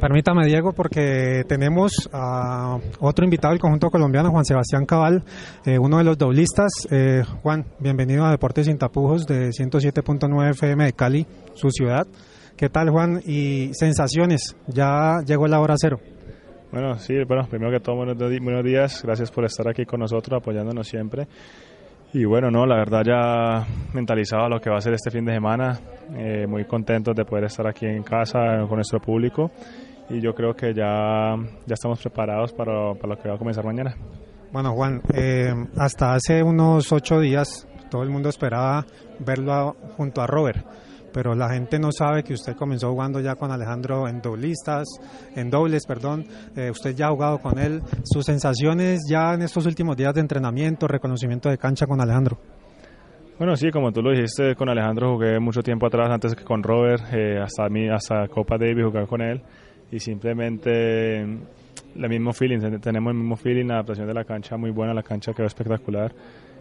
Permítame, 0.00 0.46
Diego, 0.46 0.72
porque 0.72 1.42
tenemos 1.48 2.08
a 2.12 2.78
otro 3.00 3.24
invitado 3.24 3.52
del 3.52 3.60
conjunto 3.60 3.90
colombiano, 3.90 4.30
Juan 4.30 4.44
Sebastián 4.44 4.86
Cabal, 4.86 5.24
eh, 5.66 5.76
uno 5.78 5.98
de 5.98 6.04
los 6.04 6.16
doblistas. 6.16 6.70
Eh, 6.90 7.24
Juan, 7.42 7.64
bienvenido 7.80 8.24
a 8.24 8.30
Deportes 8.30 8.66
Sin 8.66 8.78
Tapujos 8.78 9.26
de 9.26 9.48
107.9 9.48 10.50
FM 10.50 10.84
de 10.84 10.92
Cali, 10.92 11.26
su 11.54 11.70
ciudad. 11.70 12.06
¿Qué 12.56 12.68
tal, 12.68 12.90
Juan? 12.90 13.20
Y 13.26 13.70
sensaciones, 13.72 14.56
ya 14.68 15.16
llegó 15.26 15.48
la 15.48 15.60
hora 15.60 15.74
cero. 15.76 15.98
Bueno, 16.70 16.96
sí, 16.98 17.14
bueno, 17.26 17.48
primero 17.48 17.72
que 17.72 17.80
todo, 17.80 17.96
buenos 17.96 18.64
días. 18.64 19.02
Gracias 19.02 19.32
por 19.32 19.46
estar 19.46 19.68
aquí 19.68 19.84
con 19.84 19.98
nosotros, 19.98 20.40
apoyándonos 20.40 20.86
siempre. 20.86 21.26
Y 22.12 22.24
bueno, 22.24 22.50
no, 22.50 22.64
la 22.66 22.76
verdad 22.76 23.02
ya 23.04 23.66
mentalizado 23.92 24.44
a 24.44 24.48
lo 24.48 24.60
que 24.60 24.70
va 24.70 24.78
a 24.78 24.80
ser 24.80 24.94
este 24.94 25.10
fin 25.10 25.24
de 25.24 25.34
semana, 25.34 25.78
eh, 26.16 26.46
muy 26.46 26.64
contentos 26.64 27.14
de 27.16 27.24
poder 27.24 27.44
estar 27.44 27.66
aquí 27.66 27.84
en 27.84 28.02
casa 28.02 28.38
con 28.66 28.76
nuestro 28.76 29.00
público 29.00 29.50
y 30.10 30.20
yo 30.20 30.34
creo 30.34 30.54
que 30.54 30.74
ya, 30.74 31.36
ya 31.66 31.74
estamos 31.74 32.00
preparados 32.00 32.52
para, 32.52 32.94
para 32.94 33.14
lo 33.14 33.20
que 33.20 33.28
va 33.28 33.34
a 33.34 33.38
comenzar 33.38 33.64
mañana. 33.64 33.94
Bueno, 34.52 34.72
Juan, 34.72 35.02
eh, 35.14 35.52
hasta 35.76 36.14
hace 36.14 36.42
unos 36.42 36.90
ocho 36.92 37.20
días 37.20 37.66
todo 37.90 38.02
el 38.02 38.10
mundo 38.10 38.28
esperaba 38.28 38.86
verlo 39.20 39.76
junto 39.96 40.20
a 40.20 40.26
Robert 40.26 40.64
pero 41.12 41.34
la 41.34 41.48
gente 41.48 41.78
no 41.78 41.90
sabe 41.90 42.22
que 42.22 42.34
usted 42.34 42.54
comenzó 42.54 42.90
jugando 42.90 43.20
ya 43.20 43.34
con 43.34 43.50
Alejandro 43.50 44.08
en 44.08 44.20
doblistas, 44.20 44.86
en 45.34 45.50
dobles, 45.50 45.86
perdón. 45.86 46.24
Eh, 46.56 46.70
usted 46.70 46.94
ya 46.94 47.06
ha 47.06 47.10
jugado 47.10 47.38
con 47.38 47.58
él. 47.58 47.82
Sus 48.04 48.24
sensaciones 48.24 49.00
ya 49.10 49.34
en 49.34 49.42
estos 49.42 49.66
últimos 49.66 49.96
días 49.96 50.14
de 50.14 50.20
entrenamiento, 50.20 50.86
reconocimiento 50.86 51.48
de 51.48 51.58
cancha 51.58 51.86
con 51.86 52.00
Alejandro. 52.00 52.38
Bueno, 53.38 53.56
sí, 53.56 53.70
como 53.70 53.90
tú 53.92 54.02
lo 54.02 54.10
dijiste, 54.10 54.54
con 54.54 54.68
Alejandro 54.68 55.14
jugué 55.14 55.38
mucho 55.38 55.62
tiempo 55.62 55.86
atrás, 55.86 56.08
antes 56.10 56.34
que 56.34 56.44
con 56.44 56.62
Robert, 56.62 57.02
eh, 57.12 57.38
hasta, 57.40 57.68
mí, 57.68 57.88
hasta 57.88 58.26
Copa 58.28 58.56
Davis 58.58 58.84
jugar 58.84 59.06
con 59.06 59.20
él 59.22 59.42
y 59.90 59.98
simplemente 59.98 61.20
el 61.20 62.08
mismo 62.08 62.32
feeling, 62.32 62.58
tenemos 62.80 63.12
el 63.12 63.18
mismo 63.18 63.36
feeling, 63.36 63.66
la 63.66 63.74
adaptación 63.74 64.06
de 64.06 64.14
la 64.14 64.24
cancha 64.24 64.56
muy 64.56 64.70
buena, 64.70 64.94
la 64.94 65.02
cancha 65.02 65.32
quedó 65.32 65.46
espectacular 65.46 66.12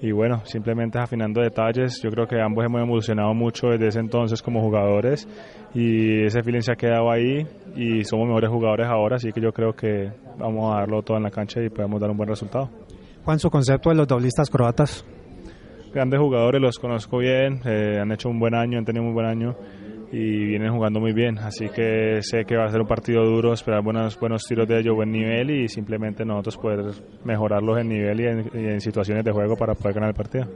y 0.00 0.12
bueno, 0.12 0.42
simplemente 0.44 0.98
afinando 0.98 1.40
detalles, 1.40 2.00
yo 2.02 2.10
creo 2.10 2.26
que 2.26 2.40
ambos 2.40 2.64
hemos 2.64 2.80
evolucionado 2.80 3.34
mucho 3.34 3.68
desde 3.68 3.88
ese 3.88 4.00
entonces 4.00 4.42
como 4.42 4.60
jugadores 4.60 5.26
y 5.74 6.24
ese 6.24 6.42
feeling 6.42 6.60
se 6.60 6.72
ha 6.72 6.76
quedado 6.76 7.10
ahí 7.10 7.44
y 7.74 8.04
somos 8.04 8.28
mejores 8.28 8.50
jugadores 8.50 8.86
ahora, 8.86 9.16
así 9.16 9.32
que 9.32 9.40
yo 9.40 9.52
creo 9.52 9.72
que 9.72 10.12
vamos 10.38 10.72
a 10.72 10.80
darlo 10.80 11.02
todo 11.02 11.16
en 11.16 11.24
la 11.24 11.30
cancha 11.30 11.60
y 11.60 11.68
podemos 11.68 12.00
dar 12.00 12.10
un 12.10 12.16
buen 12.16 12.28
resultado. 12.28 12.70
Juan, 13.24 13.40
su 13.40 13.50
concepto 13.50 13.90
de 13.90 13.96
los 13.96 14.06
doblistas 14.06 14.48
croatas. 14.48 15.04
Grandes 15.92 16.20
jugadores, 16.20 16.60
los 16.60 16.78
conozco 16.78 17.18
bien, 17.18 17.60
eh, 17.64 17.98
han 18.00 18.12
hecho 18.12 18.28
un 18.28 18.38
buen 18.38 18.54
año, 18.54 18.78
han 18.78 18.84
tenido 18.84 19.04
un 19.04 19.14
buen 19.14 19.26
año 19.26 19.56
y 20.10 20.46
vienen 20.46 20.72
jugando 20.72 21.00
muy 21.00 21.12
bien. 21.12 21.38
Así 21.38 21.68
que 21.68 22.20
sé 22.22 22.44
que 22.44 22.56
va 22.56 22.64
a 22.64 22.70
ser 22.70 22.80
un 22.80 22.86
partido 22.86 23.24
duro, 23.24 23.52
esperar 23.52 23.82
buenos, 23.82 24.18
buenos 24.18 24.42
tiros 24.44 24.66
de 24.66 24.80
ellos, 24.80 24.94
buen 24.94 25.10
nivel 25.10 25.50
y 25.50 25.68
simplemente 25.68 26.24
nosotros 26.24 26.56
poder 26.56 26.94
mejorarlos 27.24 27.78
en 27.78 27.88
nivel 27.88 28.20
y 28.20 28.26
en, 28.26 28.80
situaciones 28.80 29.24
de 29.24 29.32
juego 29.32 29.56
para 29.56 29.74
poder 29.74 29.94
ganar 29.94 30.10
el 30.10 30.14
partido. 30.14 30.46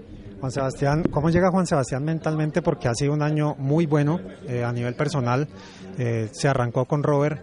Juan 0.41 0.51
Sebastián, 0.51 1.05
¿cómo 1.11 1.31
llega 1.31 1.51
Juan 1.51 1.67
Sebastián 1.67 2.05
mentalmente? 2.05 2.63
Porque 2.63 2.89
ha 2.89 2.95
sido 2.95 3.13
un 3.13 3.23
año 3.23 3.55
muy 3.59 3.87
bueno 3.87 4.19
eh, 4.49 4.65
a 4.65 4.73
nivel 4.73 4.95
personal. 4.95 5.47
Eh, 5.99 6.29
se 6.33 6.49
arrancó 6.49 6.85
con 6.85 7.03
Robert. 7.03 7.41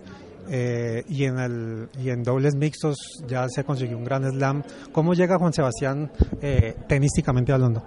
Eh, 0.52 1.04
y 1.08 1.26
en 1.26 1.38
el 1.38 1.90
y 2.00 2.10
en 2.10 2.24
dobles 2.24 2.56
mixtos 2.56 2.96
ya 3.28 3.48
se 3.50 3.64
consiguió 3.64 3.96
un 4.00 4.04
gran 4.04 4.24
slam. 4.24 4.64
¿Cómo 4.92 5.14
llega 5.14 5.38
Juan 5.38 5.54
Sebastián 5.54 6.12
tenísticamente 6.88 7.52
hablando? 7.54 7.84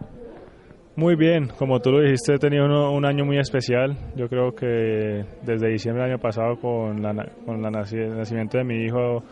Muy 0.95 1.17
bien, 1.17 1.49
como 1.59 1.81
tú 1.81 1.91
lo 1.91 2.03
dijiste, 2.03 2.35
he 2.35 2.39
tenido 2.39 2.67
un 2.91 3.07
año 3.07 3.25
muy 3.25 3.39
especial. 3.39 3.97
Yo 4.15 4.29
creo 4.29 4.55
que 4.55 5.25
desde 5.43 5.69
diciembre 5.71 6.03
del 6.03 6.13
año 6.13 6.21
pasado, 6.21 6.57
con, 6.61 7.01
la, 7.01 7.15
con 7.47 7.65
el 7.65 7.73
nacimiento 7.73 8.59
de 8.59 8.65
mi 8.65 8.85
hijo, 8.85 9.23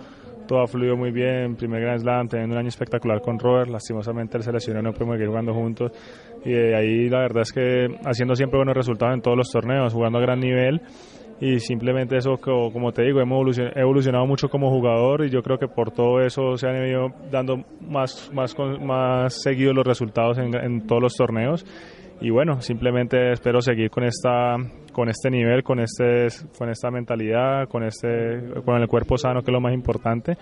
todo 0.49 0.63
ha 0.63 0.67
fluido 0.67 0.97
muy 0.97 1.11
bien. 1.11 1.57
Primer 1.57 1.83
Grand 1.83 2.01
Slam, 2.01 2.29
teniendo 2.29 2.55
un 2.55 2.61
año 2.61 2.69
espectacular 2.69 3.21
con 3.21 3.39
Robert. 3.39 3.69
Lastimosamente, 3.69 4.39
el 4.39 4.43
seleccionado 4.43 4.85
no 4.85 4.93
pudimos 4.95 5.17
seguir 5.17 5.29
jugando 5.29 5.53
juntos. 5.53 5.93
Y 6.47 6.55
ahí 6.55 7.11
la 7.11 7.21
verdad 7.21 7.43
es 7.43 7.53
que 7.53 7.89
haciendo 8.07 8.35
siempre 8.35 8.57
buenos 8.57 8.75
resultados 8.75 9.15
en 9.15 9.21
todos 9.21 9.37
los 9.37 9.51
torneos, 9.51 9.93
jugando 9.93 10.19
a 10.19 10.23
gran 10.23 10.41
nivel 10.41 10.81
y 11.41 11.59
simplemente 11.61 12.17
eso, 12.17 12.37
como 12.39 12.93
te 12.93 13.03
digo, 13.03 13.21
hemos 13.21 13.59
evolucionado 13.59 14.27
mucho 14.27 14.49
como 14.49 14.71
jugador 14.71 15.25
y 15.25 15.31
yo 15.31 15.43
creo 15.43 15.59
que 15.59 15.69
por 15.69 15.91
todo 15.91 16.21
eso 16.21 16.57
se 16.59 16.69
han 16.69 16.87
ido 16.87 17.09
dando 17.31 17.65
más, 17.81 18.31
más, 18.33 18.55
más 18.81 19.43
seguidos 19.43 19.75
los 19.75 19.87
resultados 19.87 20.37
en, 20.39 20.55
en 20.55 20.87
todos 20.87 21.03
los 21.03 21.15
torneos 21.15 21.65
y 22.21 22.31
bueno, 22.31 22.61
simplemente 22.61 23.33
espero 23.33 23.61
seguir 23.61 23.91
con 23.91 24.05
esta 24.05 24.57
con 24.93 25.09
este 25.09 25.31
nivel, 25.31 25.63
con 25.63 25.81
este 25.81 26.27
con 26.59 26.69
esta 26.69 26.91
mentalidad, 26.91 27.69
con 27.69 27.85
este 27.85 28.61
con 28.65 28.81
el 28.81 28.89
cuerpo 28.89 29.17
sano 29.17 29.41
que 29.41 29.51
es 29.51 29.53
lo 29.53 29.61
más 29.61 29.73
importante 29.73 30.37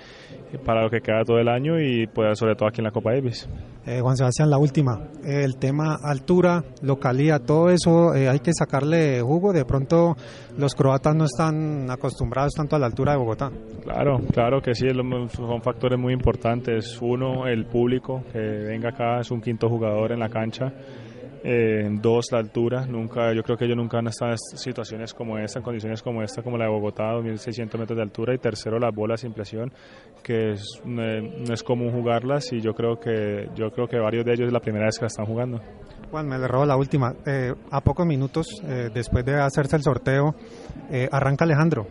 para 0.64 0.82
lo 0.82 0.90
que 0.90 1.00
queda 1.00 1.22
todo 1.24 1.38
el 1.38 1.48
año 1.48 1.78
y 1.80 2.06
pues 2.06 2.38
sobre 2.38 2.56
todo 2.56 2.68
aquí 2.68 2.80
en 2.80 2.84
la 2.84 2.90
Copa 2.90 3.12
Davis. 3.12 3.48
Eh, 3.86 4.00
Juan 4.00 4.16
Sebastián, 4.16 4.50
la 4.50 4.58
última, 4.58 4.98
el 5.24 5.56
tema 5.56 5.96
altura, 6.02 6.64
localidad, 6.82 7.42
todo 7.42 7.70
eso 7.70 8.14
eh, 8.14 8.28
hay 8.28 8.40
que 8.40 8.52
sacarle 8.52 9.20
jugo. 9.20 9.52
De 9.52 9.64
pronto 9.64 10.16
los 10.56 10.74
croatas 10.74 11.14
no 11.14 11.24
están 11.24 11.90
acostumbrados 11.90 12.54
tanto 12.54 12.74
a 12.74 12.78
la 12.78 12.86
altura 12.86 13.12
de 13.12 13.18
Bogotá. 13.18 13.50
Claro, 13.84 14.18
claro 14.32 14.60
que 14.60 14.74
sí, 14.74 14.88
son 14.88 15.62
factores 15.62 15.98
muy 15.98 16.12
importantes. 16.12 16.98
Uno, 17.00 17.46
el 17.46 17.66
público 17.66 18.24
que 18.32 18.38
venga 18.38 18.90
acá 18.90 19.20
es 19.20 19.30
un 19.30 19.40
quinto 19.40 19.68
jugador 19.68 20.12
en 20.12 20.20
la 20.20 20.28
cancha. 20.28 20.72
Eh, 21.44 21.88
dos, 22.00 22.26
la 22.32 22.38
altura. 22.38 22.86
Nunca, 22.86 23.32
yo 23.32 23.42
creo 23.42 23.56
que 23.56 23.64
ellos 23.64 23.76
nunca 23.76 23.98
han 23.98 24.08
estado 24.08 24.32
en 24.32 24.38
situaciones 24.38 25.14
como 25.14 25.38
esta, 25.38 25.58
en 25.58 25.64
condiciones 25.64 26.02
como 26.02 26.22
esta, 26.22 26.42
como 26.42 26.58
la 26.58 26.64
de 26.64 26.70
Bogotá, 26.70 27.04
2.600 27.12 27.78
metros 27.78 27.96
de 27.96 28.02
altura. 28.02 28.34
Y 28.34 28.38
tercero, 28.38 28.78
las 28.78 28.94
bolas 28.94 29.20
sin 29.20 29.32
presión, 29.32 29.72
que 30.22 30.54
no 30.84 31.54
es 31.54 31.62
común 31.62 31.92
jugarlas. 31.92 32.52
Y 32.52 32.60
yo 32.60 32.74
creo 32.74 32.98
que 32.98 33.48
yo 33.54 33.70
creo 33.70 33.86
que 33.86 33.98
varios 33.98 34.24
de 34.24 34.32
ellos 34.34 34.46
es 34.48 34.52
la 34.52 34.60
primera 34.60 34.86
vez 34.86 34.96
que 34.98 35.04
la 35.04 35.08
están 35.08 35.26
jugando. 35.26 35.60
Juan, 36.10 36.26
me 36.26 36.38
le 36.38 36.48
robo 36.48 36.64
la 36.64 36.76
última. 36.76 37.14
Eh, 37.26 37.54
a 37.70 37.80
pocos 37.80 38.06
minutos 38.06 38.46
eh, 38.64 38.90
después 38.92 39.24
de 39.24 39.34
hacerse 39.34 39.76
el 39.76 39.82
sorteo, 39.82 40.34
arranca 41.10 41.44
Alejandro. 41.44 41.86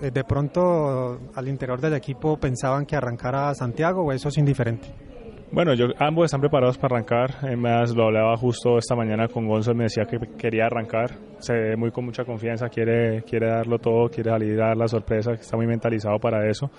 de 0.00 0.24
pronto, 0.24 1.20
al 1.34 1.48
interior 1.48 1.80
del 1.80 1.94
equipo 1.94 2.36
pensaban 2.38 2.86
que 2.86 2.96
arrancara 2.96 3.54
Santiago 3.54 4.02
o 4.02 4.12
eso 4.12 4.28
es 4.28 4.38
indiferente. 4.38 5.09
Bueno, 5.52 5.74
yo, 5.74 5.86
ambos 5.98 6.26
están 6.26 6.40
preparados 6.40 6.78
para 6.78 6.94
arrancar. 6.94 7.56
Más 7.56 7.92
lo 7.96 8.04
hablaba 8.04 8.36
justo 8.36 8.78
esta 8.78 8.94
mañana 8.94 9.26
con 9.26 9.48
Gonzo, 9.48 9.74
me 9.74 9.84
decía 9.84 10.04
que 10.04 10.16
quería 10.38 10.66
arrancar. 10.66 11.10
Se 11.38 11.52
ve 11.52 11.76
muy 11.76 11.90
con 11.90 12.04
mucha 12.04 12.24
confianza, 12.24 12.68
quiere, 12.68 13.22
quiere 13.24 13.48
darlo 13.48 13.78
todo, 13.78 14.08
quiere 14.08 14.30
salir 14.30 14.62
a 14.62 14.68
dar 14.68 14.76
la 14.76 14.86
sorpresa, 14.86 15.32
está 15.32 15.56
muy 15.56 15.66
mentalizado 15.66 16.20
para 16.20 16.48
eso. 16.48 16.70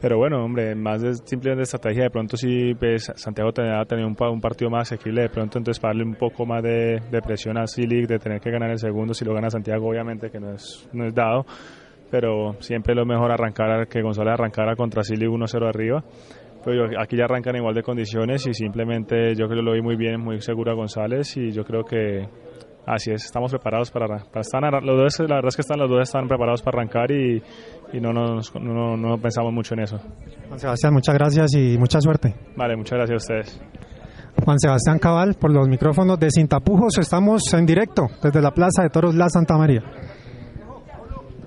Pero 0.00 0.18
bueno, 0.18 0.44
hombre, 0.44 0.76
más 0.76 1.02
de 1.02 1.14
simplemente 1.14 1.56
de 1.56 1.62
estrategia, 1.64 2.04
de 2.04 2.10
pronto 2.10 2.36
sí, 2.36 2.74
pues, 2.78 3.10
Santiago 3.16 3.50
tenía 3.50 3.84
tener 3.86 4.04
un, 4.04 4.14
partido 4.14 4.70
más 4.70 4.92
asequible, 4.92 5.22
de 5.22 5.28
pronto 5.28 5.58
entonces 5.58 5.80
para 5.80 5.94
darle 5.94 6.04
un 6.04 6.14
poco 6.14 6.46
más 6.46 6.62
de, 6.62 7.00
presión 7.24 7.58
a 7.58 7.66
Silic, 7.66 8.06
de 8.06 8.18
tener 8.20 8.40
que 8.40 8.50
ganar 8.50 8.70
el 8.70 8.78
segundo, 8.78 9.14
si 9.14 9.24
lo 9.24 9.34
gana 9.34 9.50
Santiago 9.50 9.88
obviamente 9.88 10.30
que 10.30 10.38
no 10.38 10.52
es, 10.52 10.88
no 10.92 11.06
es 11.06 11.14
dado, 11.14 11.46
pero 12.10 12.56
siempre 12.60 12.94
lo 12.94 13.04
mejor 13.06 13.32
arrancar, 13.32 13.88
que 13.88 14.02
González 14.02 14.34
arrancara 14.34 14.76
contra 14.76 15.02
Silic 15.02 15.28
1-0 15.28 15.66
arriba 15.66 16.04
aquí 16.98 17.16
ya 17.16 17.24
arrancan 17.24 17.56
igual 17.56 17.74
de 17.74 17.82
condiciones 17.82 18.46
y 18.46 18.54
simplemente 18.54 19.34
yo 19.34 19.46
creo 19.46 19.60
que 19.60 19.62
lo 19.62 19.72
vi 19.72 19.82
muy 19.82 19.96
bien, 19.96 20.20
muy 20.20 20.40
seguro 20.40 20.72
a 20.72 20.74
González 20.74 21.36
y 21.36 21.52
yo 21.52 21.64
creo 21.64 21.84
que 21.84 22.28
así 22.86 23.10
es, 23.10 23.24
estamos 23.24 23.50
preparados 23.50 23.90
para, 23.90 24.06
para 24.06 24.40
estar, 24.40 24.62
los 24.82 24.96
dos, 24.96 25.20
la 25.28 25.36
verdad 25.36 25.48
es 25.48 25.56
que 25.56 25.62
están, 25.62 25.78
los 25.78 25.90
dos 25.90 26.00
están 26.02 26.28
preparados 26.28 26.62
para 26.62 26.78
arrancar 26.78 27.10
y, 27.10 27.42
y 27.92 28.00
no, 28.00 28.12
nos, 28.12 28.54
no, 28.54 28.96
no 28.96 29.18
pensamos 29.18 29.52
mucho 29.52 29.74
en 29.74 29.80
eso. 29.80 29.98
Juan 30.48 30.58
Sebastián, 30.58 30.92
muchas 30.92 31.14
gracias 31.14 31.54
y 31.54 31.76
mucha 31.78 32.00
suerte. 32.00 32.34
Vale, 32.56 32.76
muchas 32.76 32.98
gracias 32.98 33.14
a 33.14 33.34
ustedes. 33.34 33.62
Juan 34.44 34.58
Sebastián 34.58 34.98
Cabal, 34.98 35.34
por 35.34 35.50
los 35.50 35.66
micrófonos 35.66 36.18
de 36.20 36.30
Sin 36.30 36.46
Tapujos, 36.46 36.98
estamos 36.98 37.42
en 37.54 37.64
directo 37.64 38.06
desde 38.22 38.42
la 38.42 38.50
Plaza 38.50 38.82
de 38.82 38.90
Toros 38.90 39.14
La 39.14 39.28
Santa 39.28 39.56
María. 39.56 39.82